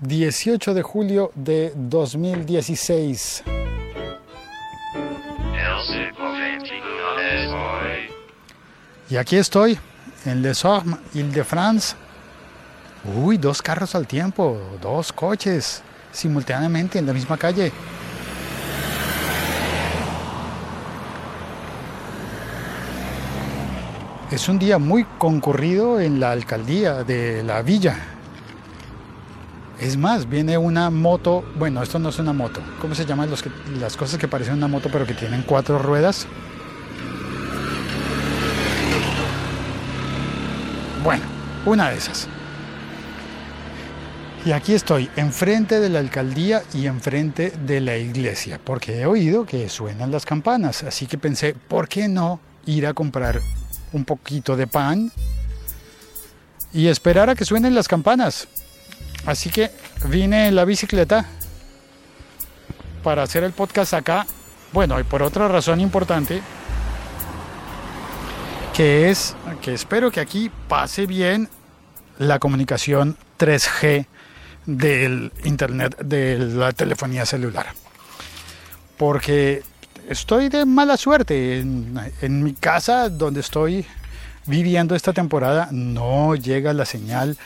[0.00, 3.44] 18 de julio de 2016.
[9.10, 9.78] Y aquí estoy,
[10.24, 11.96] en Les Ormes, Ile-de-France.
[13.16, 17.72] Uy, dos carros al tiempo, dos coches simultáneamente en la misma calle.
[24.30, 28.17] Es un día muy concurrido en la alcaldía de la villa.
[29.80, 33.42] Es más, viene una moto, bueno, esto no es una moto, ¿cómo se llaman los
[33.42, 36.26] que, las cosas que parecen una moto pero que tienen cuatro ruedas?
[41.04, 41.22] Bueno,
[41.64, 42.26] una de esas.
[44.44, 49.46] Y aquí estoy, enfrente de la alcaldía y enfrente de la iglesia, porque he oído
[49.46, 53.40] que suenan las campanas, así que pensé, ¿por qué no ir a comprar
[53.92, 55.12] un poquito de pan
[56.72, 58.48] y esperar a que suenen las campanas?
[59.26, 59.70] Así que
[60.06, 61.26] vine en la bicicleta
[63.02, 64.26] para hacer el podcast acá.
[64.72, 66.42] Bueno, y por otra razón importante,
[68.74, 71.48] que es que espero que aquí pase bien
[72.18, 74.06] la comunicación 3G
[74.66, 77.66] del Internet, de la telefonía celular.
[78.96, 79.62] Porque
[80.08, 81.60] estoy de mala suerte.
[81.60, 83.86] En, en, mi casa donde estoy
[84.46, 87.36] viviendo esta temporada no llega la señal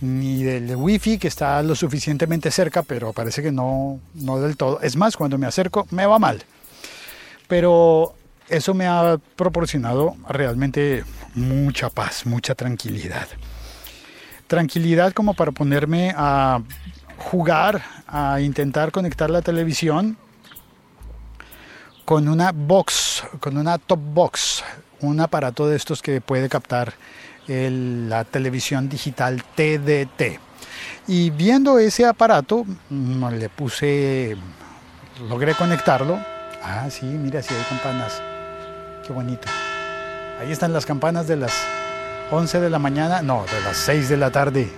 [0.00, 4.80] ni del wifi que está lo suficientemente cerca, pero parece que no, no del todo.
[4.80, 6.42] Es más, cuando me acerco me va mal.
[7.48, 8.14] Pero
[8.48, 13.28] eso me ha proporcionado realmente mucha paz, mucha tranquilidad.
[14.46, 16.62] Tranquilidad como para ponerme a
[17.18, 20.16] jugar, a intentar conectar la televisión
[22.04, 24.62] con una box, con una top box,
[25.00, 26.94] un aparato de estos que puede captar
[27.48, 30.40] el, la televisión digital TDT.
[31.08, 34.36] Y viendo ese aparato, le puse,
[35.28, 36.18] logré conectarlo.
[36.62, 38.20] Ah, sí, mira, si hay campanas.
[39.06, 39.48] Qué bonito.
[40.40, 41.52] Ahí están las campanas de las
[42.30, 44.68] 11 de la mañana, no, de las 6 de la tarde.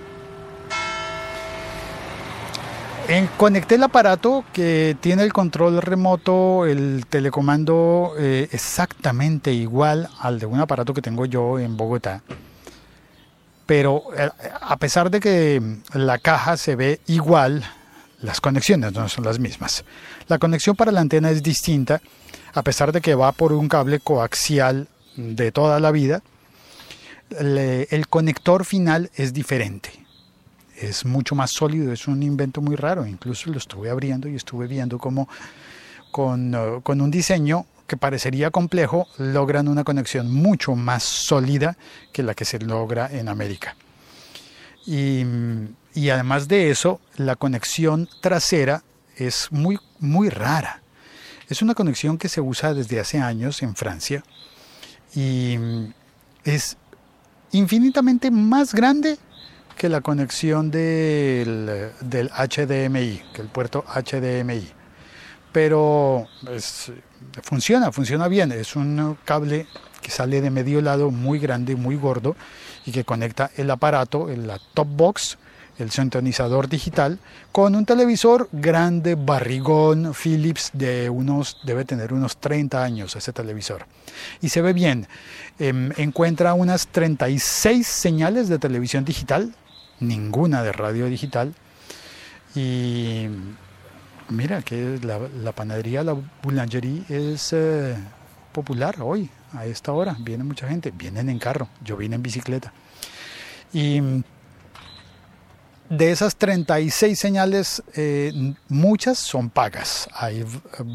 [3.37, 10.45] Conecté el aparato que tiene el control remoto, el telecomando eh, exactamente igual al de
[10.45, 12.21] un aparato que tengo yo en Bogotá.
[13.69, 14.31] Pero eh,
[14.61, 15.61] a pesar de que
[15.93, 17.63] la caja se ve igual,
[18.19, 19.85] las conexiones no son las mismas.
[20.27, 22.01] La conexión para la antena es distinta,
[22.55, 26.23] a pesar de que va por un cable coaxial de toda la vida.
[27.29, 29.91] el conector final es diferente
[30.75, 34.65] es mucho más sólido, es un invento muy raro, incluso lo estuve abriendo y estuve
[34.65, 35.27] viendo cómo
[36.09, 41.75] con, uh, con un diseño que parecería complejo, logran una conexión mucho más sólida
[42.13, 43.75] que la que se logra en América.
[44.85, 45.25] Y,
[46.09, 48.83] además de eso, la conexión trasera
[49.17, 50.81] es muy, muy rara.
[51.49, 54.23] Es una conexión que se usa desde hace años en Francia
[55.13, 55.57] y
[56.43, 56.77] es
[57.51, 59.17] infinitamente más grande
[59.75, 64.78] que la conexión del, del HDMI, que el puerto HDMI.
[65.51, 66.27] Pero
[67.43, 68.51] funciona, funciona bien.
[68.51, 69.67] Es un cable
[70.01, 72.35] que sale de medio lado muy grande, muy gordo
[72.85, 75.37] y que conecta el aparato, la top box,
[75.77, 77.19] el sintonizador digital,
[77.51, 83.85] con un televisor grande, barrigón, Philips, de unos, debe tener unos 30 años ese televisor.
[84.41, 85.07] Y se ve bien.
[85.57, 89.53] Eh, encuentra unas 36 señales de televisión digital
[89.99, 91.53] ninguna de radio digital.
[92.55, 93.27] Y
[94.29, 97.95] mira que la, panadería, la boulangerie es eh,
[98.51, 100.15] popular hoy, a esta hora.
[100.19, 102.73] Viene mucha gente, vienen en carro, yo vine en bicicleta.
[103.73, 104.01] Y
[105.89, 110.09] de esas 36 señales, eh, muchas son pagas.
[110.13, 110.45] Hay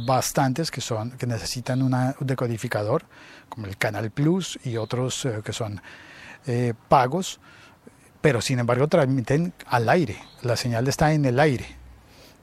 [0.07, 3.05] bastantes que, son, que necesitan un decodificador,
[3.49, 5.81] como el Canal Plus y otros eh, que son
[6.89, 7.41] pagos
[8.21, 10.17] pero sin embargo transmiten al aire.
[10.41, 11.84] La señal está en el aire.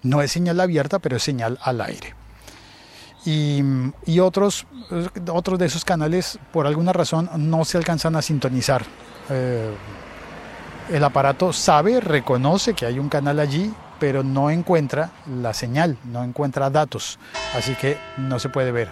[0.03, 2.15] No es señal abierta, pero es señal al aire.
[3.24, 4.65] Y, otros,
[5.31, 8.83] otros de esos canales, por alguna razón, no se alcanzan a sintonizar.
[9.30, 9.71] Eh,
[10.89, 16.24] el aparato sabe, reconoce que hay un canal allí, pero no encuentra la señal, no
[16.24, 17.19] encuentra datos,
[17.56, 18.89] así que no se puede ver.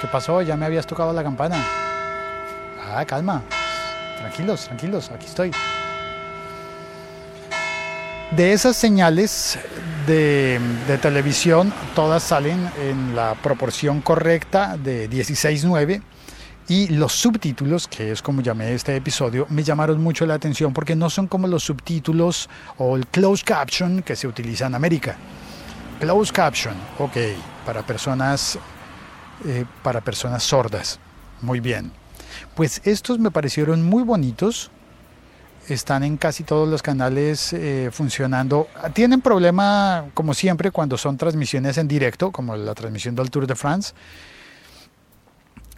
[0.00, 0.42] ¿Qué pasó?
[0.42, 1.56] Ya me habías tocado la campana.
[2.86, 3.42] Ah, calma.
[4.18, 5.50] Tranquilos, tranquilos, aquí estoy.
[8.32, 9.58] De esas señales
[10.06, 16.02] de, televisión, todas salen en la proporción correcta de 16-9
[16.68, 20.94] Y los subtítulos, que es como llamé este episodio, me llamaron mucho la atención porque
[20.94, 22.48] no son como los subtítulos
[22.78, 25.16] o el closed caption que se utiliza en América.
[25.98, 27.16] Closed caption, ok,
[27.66, 28.58] para personas,
[29.46, 31.00] eh, para personas sordas.
[31.42, 31.92] Muy bien.
[32.54, 34.70] Pues estos me parecieron muy bonitos.
[35.68, 38.68] Están en casi todos los canales eh, funcionando.
[38.92, 43.54] Tienen problema, como siempre, cuando son transmisiones en directo, como la transmisión del Tour de
[43.54, 43.92] France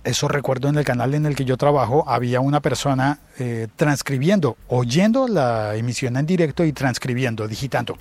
[0.05, 4.56] eso recuerdo en el canal en el que yo trabajo, había una persona eh, transcribiendo,
[4.69, 7.96] oyendo la emisión en directo y transcribiendo, digitando.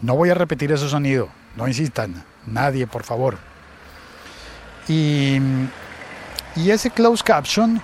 [0.00, 3.38] No voy a repetir ese sonido, no insistan, nadie, por favor.
[4.88, 5.38] Y,
[6.56, 7.82] y ese closed caption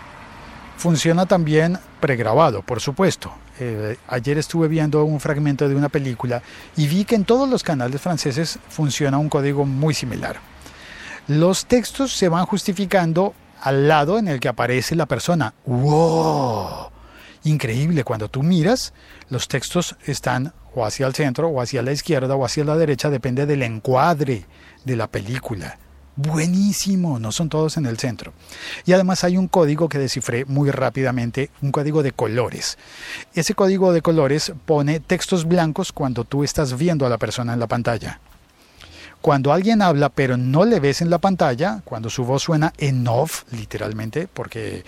[0.77, 3.33] funciona también pregrabado, por supuesto.
[3.59, 6.43] Eh, ayer estuve viendo un fragmento de una película
[6.77, 10.37] y vi que en todos los canales franceses funciona un código muy similar.
[11.27, 15.55] Los textos se van justificando al lado en el que aparece la persona.
[15.65, 16.91] ¡Wow!
[17.45, 18.93] Increíble, cuando tú miras,
[19.31, 23.09] los textos están o hacia el centro, o hacia la izquierda, o hacia la derecha,
[23.09, 24.45] depende del encuadre
[24.85, 25.79] de la película
[26.17, 28.33] buenísimo, no son todos en el centro.
[28.85, 32.79] Y además hay un código que descifré muy rápidamente, un código de colores.
[33.35, 37.61] Ese código de colores pone textos blancos cuando tú estás viendo a la persona en
[37.61, 38.21] la pantalla.
[39.21, 43.07] Cuando alguien habla pero no le ves en la pantalla, cuando su voz suena en
[43.09, 44.85] off, literalmente, porque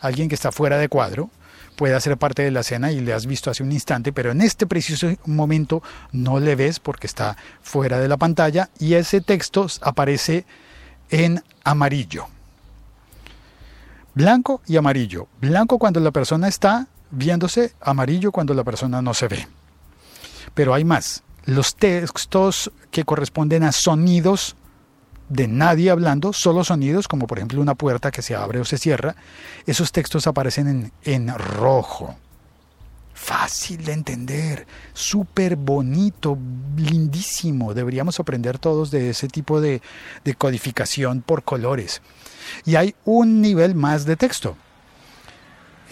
[0.00, 1.30] alguien que está fuera de cuadro,
[1.76, 4.40] puede hacer parte de la escena y le has visto hace un instante, pero en
[4.40, 5.82] este preciso momento
[6.12, 10.44] no le ves porque está fuera de la pantalla y ese texto aparece
[11.12, 12.26] en amarillo.
[14.14, 15.28] Blanco y amarillo.
[15.40, 19.46] Blanco cuando la persona está viéndose, amarillo cuando la persona no se ve.
[20.54, 21.22] Pero hay más.
[21.44, 24.56] Los textos que corresponden a sonidos
[25.28, 28.78] de nadie hablando, solo sonidos, como por ejemplo una puerta que se abre o se
[28.78, 29.14] cierra,
[29.66, 32.16] esos textos aparecen en, en rojo
[33.22, 36.36] fácil de entender, súper bonito,
[36.76, 37.72] lindísimo.
[37.72, 39.80] Deberíamos aprender todos de ese tipo de,
[40.36, 42.02] codificación por colores.
[42.66, 44.56] Y hay un nivel más de texto,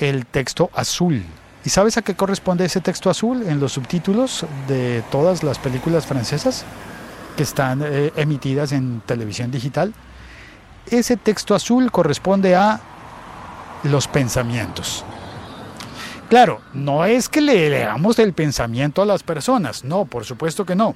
[0.00, 1.22] el texto azul.
[1.64, 6.06] ¿Y sabes a qué corresponde ese texto azul en los subtítulos de todas las películas
[6.06, 6.64] francesas
[7.36, 9.94] que están eh, emitidas en televisión digital?
[10.86, 12.80] Ese texto azul corresponde a
[13.84, 15.04] los pensamientos.
[16.30, 20.76] Claro, no es que le leamos el pensamiento a las personas, no, por supuesto que
[20.76, 20.94] no.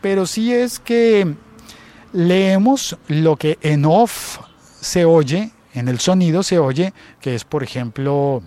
[0.00, 1.34] Pero sí es que
[2.14, 4.38] leemos lo que en off
[4.80, 8.42] se oye, en el sonido se oye, que es por ejemplo,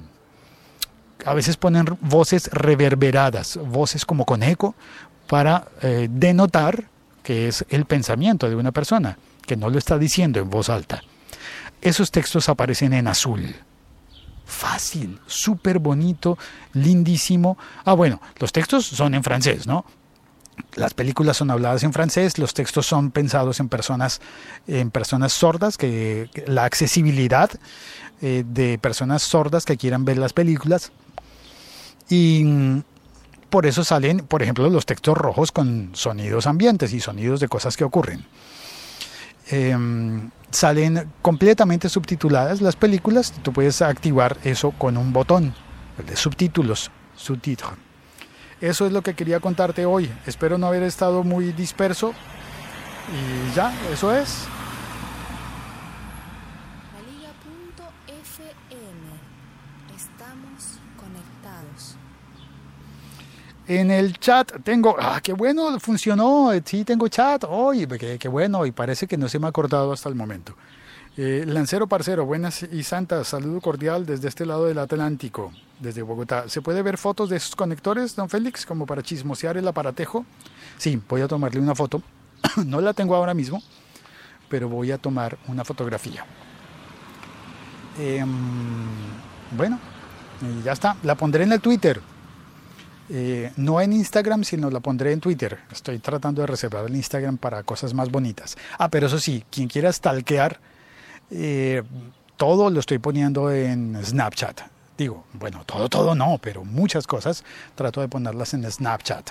[1.24, 4.74] a veces ponen voces reverberadas, voces como con eco,
[5.27, 6.85] para eh, denotar
[7.21, 11.03] que es el pensamiento de una persona, que no lo está diciendo en voz alta.
[11.83, 13.53] Esos textos aparecen en azul
[14.47, 16.38] fácil, súper bonito,
[16.73, 17.57] lindísimo.
[17.85, 19.85] Ah, bueno, los textos son en francés, ¿no?
[20.75, 24.21] Las películas son habladas en francés, los textos son pensados en personas,
[24.65, 27.51] en personas sordas, que, la accesibilidad
[28.21, 30.91] eh, de personas sordas que quieran ver las películas.
[32.09, 32.83] Y mm,
[33.50, 37.77] por eso salen, por ejemplo, los textos rojos con sonidos ambientes y sonidos de cosas
[37.77, 38.25] que ocurren.
[39.50, 43.33] Em, salen completamente subtituladas las películas.
[43.44, 45.53] Tú puedes activar eso con un botón,
[46.05, 47.72] de subtítulos, subtítulo.
[48.62, 50.10] Eso es lo que quería contarte hoy.
[50.25, 52.13] Espero no haber estado muy disperso.
[53.10, 54.48] Y ya, eso es.
[63.67, 68.71] En el chat tengo, ah, qué bueno, funcionó, sí tengo chat, hoy, qué, bueno, y
[68.71, 70.55] parece que no se me ha acordado hasta el momento.
[71.17, 76.47] Eh, Lancero Parcero, buenas y santas, saludo cordial desde este lado del Atlántico, desde Bogotá.
[76.47, 80.25] ¿Se puede ver fotos de esos conectores, don Félix, como para chismosear el aparatejo?
[80.77, 82.01] Sí, voy a tomarle una foto.
[82.65, 83.62] no la tengo ahora mismo,
[84.47, 86.24] pero voy a tomar una fotografía.
[88.00, 88.29] Em,
[89.51, 89.77] bueno,
[90.63, 92.00] ya está, la pondré en el Twitter.
[93.09, 95.59] Eh, no en Instagram, sino la pondré en Twitter.
[95.71, 98.57] Estoy tratando de reservar el Instagram para cosas más bonitas.
[98.77, 100.59] Ah, pero eso sí, quien quiera stalkear,
[101.31, 101.83] eh,
[102.35, 104.61] todo lo estoy poniendo en Snapchat.
[104.97, 107.43] Digo, bueno, todo, todo no, pero muchas cosas
[107.75, 109.29] trato de ponerlas en Snapchat.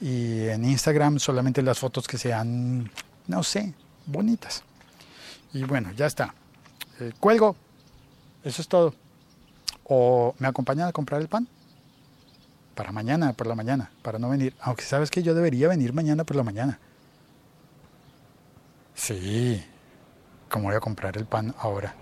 [0.00, 2.90] Y en Instagram solamente las fotos que sean,
[3.26, 3.74] no sé,
[4.06, 4.64] bonitas.
[5.52, 6.34] Y bueno, ya está.
[7.00, 7.56] Eh, cuelgo.
[8.42, 8.94] Eso es todo.
[9.84, 11.46] ¿O me acompañan a comprar el pan?
[12.74, 14.54] Para mañana por la mañana, para no venir.
[14.60, 16.78] Aunque sabes que yo debería venir mañana por la mañana.
[18.94, 19.64] Sí.
[20.48, 21.94] ¿Cómo voy a comprar el pan ahora?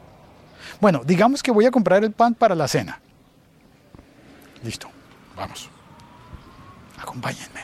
[0.80, 3.00] Bueno, digamos que voy a comprar el pan para la cena.
[4.62, 4.90] Listo,
[5.36, 5.68] vamos.
[6.98, 7.60] Acompáñenme.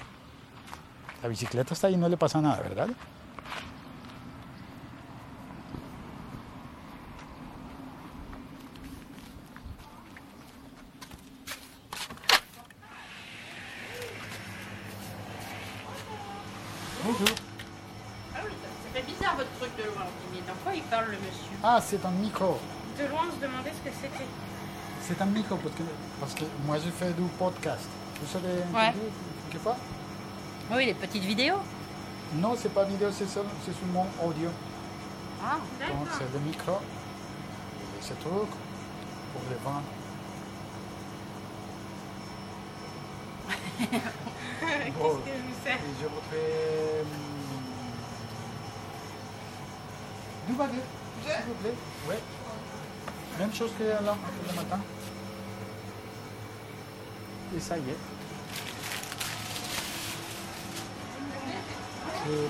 [1.23, 2.89] La bicicleta está ahí, no le pasa nada, ¿verdad?
[21.89, 22.59] C'est un micro.
[22.99, 24.27] De loin, on se demandait ce que c'était.
[25.03, 25.83] C'est un micro parce que,
[26.21, 27.87] parce que moi je fais du podcast.
[28.21, 28.93] Vous savez Ouais.
[29.51, 29.77] quelquefois
[30.73, 31.59] Oui, les petites vidéos.
[32.35, 34.51] Non, c'est pas vidéo, c'est seul- c'est seulement audio.
[35.45, 36.73] Ah, Donc c'est le micro.
[37.99, 39.83] Et ce truc pour le vendre.
[44.99, 47.07] Bon, Qu'est-ce que je vous sers et je voudrais hum,
[50.49, 50.89] du baguette,
[53.39, 54.81] Même que là, le matin.
[57.55, 57.77] Et ça.
[57.77, 57.83] ¿Qué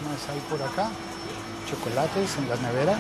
[0.09, 0.89] más hay por acá?
[1.69, 2.99] Chocolates en la nevera.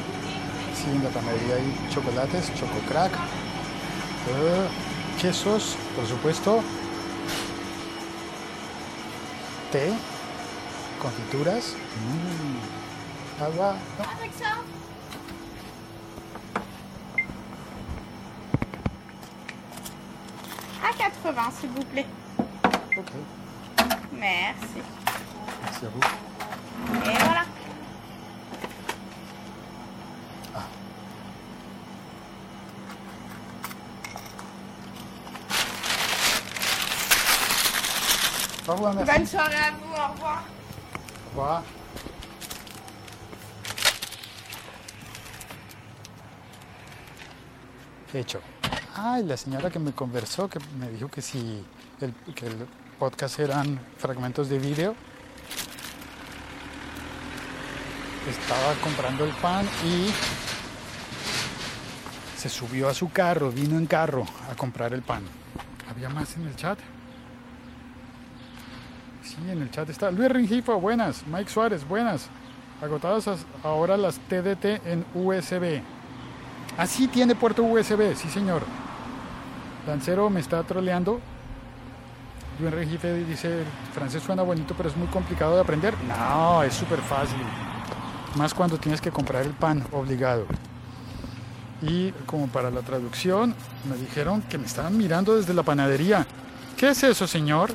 [0.74, 3.12] Sí, en la panadería hay chocolates, choco crack.
[3.12, 4.68] Eh,
[5.20, 6.62] quesos, por supuesto.
[9.72, 9.92] Té,
[11.00, 11.74] confituras.
[12.02, 13.76] Mm, agua.
[21.26, 22.06] 80, s'il vous plaît.
[22.96, 23.04] ok.
[24.12, 24.80] Merci.
[25.62, 26.00] Merci à vous.
[27.04, 27.44] Et voilà.
[38.68, 39.12] Au revoir, merci.
[39.12, 40.44] Bonne soirée à vous, au revoir.
[41.26, 41.62] Au revoir.
[48.14, 48.38] Hecho.
[48.98, 51.62] Ay, la señora que me conversó, que me dijo que si
[52.00, 52.66] el, que el
[52.98, 54.94] podcast eran fragmentos de vídeo,
[58.28, 60.08] estaba comprando el pan y
[62.38, 65.22] se subió a su carro, vino en carro a comprar el pan.
[65.90, 66.78] ¿Había más en el chat?
[69.22, 70.10] Sí, en el chat está.
[70.10, 71.26] Luis Rengifo, buenas.
[71.26, 72.28] Mike Suárez, buenas.
[72.80, 75.82] Agotadas as- ahora las TDT en USB.
[76.78, 78.62] Así tiene puerto USB, sí señor.
[79.86, 81.20] Lancero me está troleando.
[82.58, 85.94] Luis Rengifo dice, el francés suena bonito, pero es muy complicado de aprender.
[86.08, 87.38] No, es súper fácil.
[88.34, 90.46] Más cuando tienes que comprar el pan obligado.
[91.82, 93.54] Y como para la traducción,
[93.88, 96.26] me dijeron que me estaban mirando desde la panadería.
[96.76, 97.72] ¿Qué es eso, señor?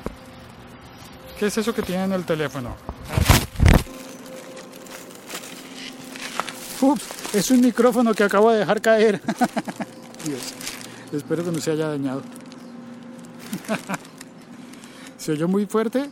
[1.40, 2.76] ¿Qué es eso que tiene en el teléfono?
[6.82, 7.04] Ups,
[7.36, 9.22] es un micrófono que acabo de dejar caer.
[10.26, 10.54] Dios,
[11.12, 12.22] espero que no se haya dañado.
[15.18, 16.10] ¿Se oyó muy fuerte?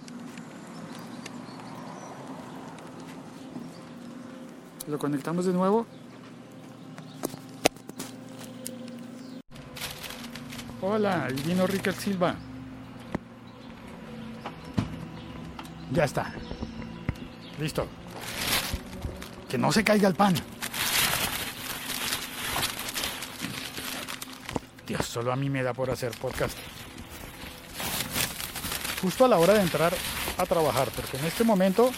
[4.88, 5.86] ¿Lo conectamos de nuevo?
[10.82, 12.36] Hola, y vino Ricker Silva.
[15.92, 16.34] Ya está.
[17.60, 17.86] Listo.
[19.48, 20.36] Que no se caiga el pan.
[24.90, 26.58] Dios, solo a mí me da por hacer podcast.
[29.04, 29.94] Justo a la hora de entrar
[30.36, 31.92] a trabajar, porque en este momento...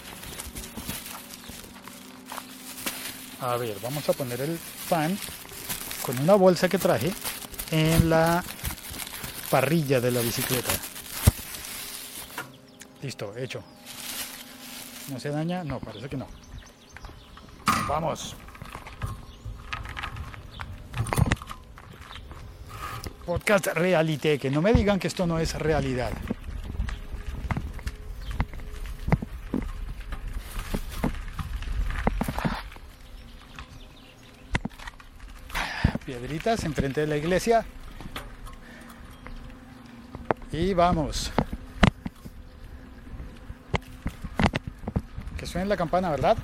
[3.40, 4.58] A ver, vamos a poner el
[4.90, 5.18] pan
[6.02, 7.10] con una bolsa que traje
[7.70, 8.44] en la
[9.50, 10.72] parrilla de la bicicleta.
[13.00, 13.64] Listo, hecho.
[15.08, 15.64] ¿No se daña?
[15.64, 16.26] No, parece que no.
[17.88, 18.36] Vamos.
[23.24, 26.10] Podcast Realite, que no me digan que esto no es realidad.
[36.04, 37.64] Piedritas enfrente de la iglesia.
[40.50, 41.30] Y vamos.
[45.36, 46.36] Que suene la campana, ¿verdad?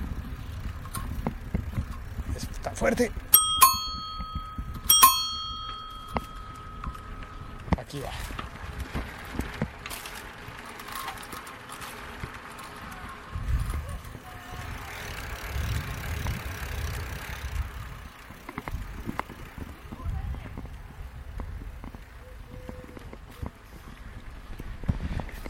[2.35, 3.11] Está fuerte.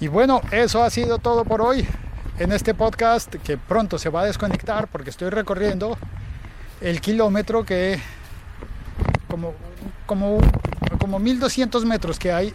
[0.01, 1.85] Y bueno, eso ha sido todo por hoy
[2.37, 5.97] en este podcast que pronto se va a desconectar porque estoy recorriendo
[6.79, 7.99] el kilómetro que
[9.27, 9.53] como,
[10.05, 10.39] como,
[10.99, 12.53] como 1200 metros que hay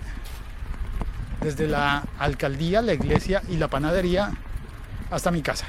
[1.40, 4.32] desde la alcaldía, la iglesia y la panadería
[5.10, 5.66] hasta mi casa.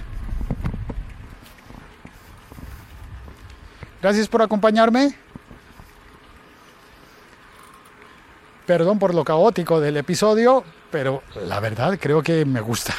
[4.01, 5.15] Gracias por acompañarme.
[8.67, 12.93] Perdón por lo caótico del episodio, pero la verdad creo que me gusta.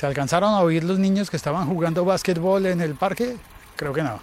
[0.00, 3.36] ¿Se alcanzaron a oír los niños que estaban jugando básquetbol en el parque?
[3.76, 4.18] Creo que no.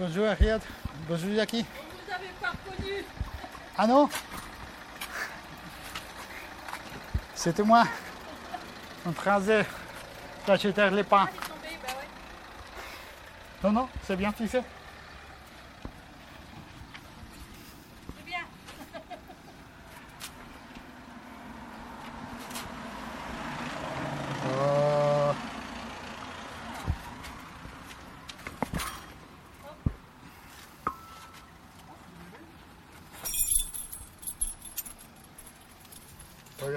[0.00, 0.62] Bonjour Ariad,
[1.06, 1.62] bonjour Jackie.
[1.62, 3.04] Vous avez pas reconnu
[3.76, 4.08] Ah non?
[7.34, 7.84] C'était moi
[9.04, 9.40] en train
[10.46, 11.26] d'acheter les pains.
[11.26, 12.08] Est tombé, bah ouais.
[13.62, 14.62] Non, non, c'est bien fixé.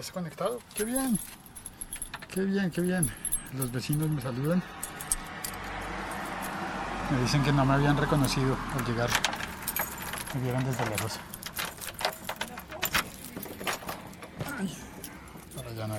[0.10, 0.60] Ha conectado.
[0.76, 1.18] Qué bien.
[2.30, 3.10] Qué bien, qué bien.
[3.54, 4.62] Los vecinos me saludan.
[7.10, 9.10] Me dicen que no me habían reconocido al llegar.
[10.36, 11.20] Me vieron desde lejos.
[14.60, 14.78] Ay,
[15.56, 15.96] para allá no.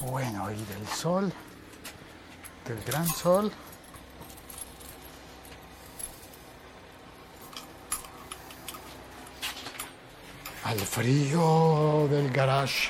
[0.00, 1.32] Bueno, y del sol,
[2.66, 3.50] del gran sol.
[10.72, 12.88] Al frío del garage.